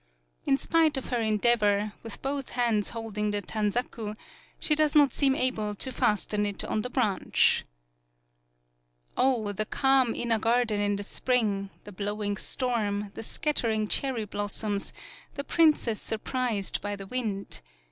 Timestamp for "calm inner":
9.67-10.39